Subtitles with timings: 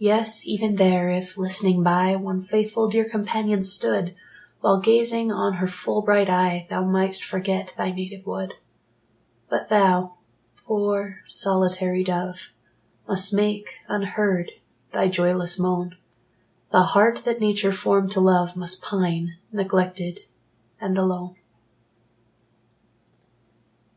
[0.00, 4.12] Yes, even there, if, listening by, One faithful dear companion stood,
[4.60, 8.54] While gazing on her full bright eye, Thou mightst forget thy native wood
[9.48, 10.16] But thou,
[10.64, 12.48] poor solitary dove,
[13.06, 14.50] Must make, unheard,
[14.92, 15.96] thy joyless moan;
[16.72, 20.22] The heart that Nature formed to love Must pine, neglected,
[20.80, 21.36] and alone.